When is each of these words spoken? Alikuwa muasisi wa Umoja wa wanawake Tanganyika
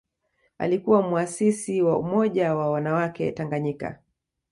Alikuwa 0.57 1.01
muasisi 1.01 1.81
wa 1.81 1.97
Umoja 1.97 2.55
wa 2.55 2.71
wanawake 2.71 3.31
Tanganyika 3.31 3.99